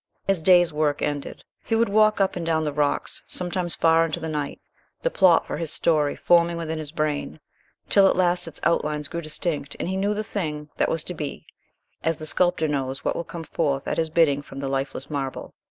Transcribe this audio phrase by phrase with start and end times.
[0.25, 4.19] His day's work ended, he would walk up and down the rocks, sometimes far into
[4.19, 4.59] the night,
[5.03, 7.39] the plot for this story forming within his brain,
[7.87, 11.13] till at last its outlines grew distinct and he knew the thing that was to
[11.13, 11.45] be,
[12.03, 15.53] as the sculptor knows what will come forth at his bidding from the lifeless marble.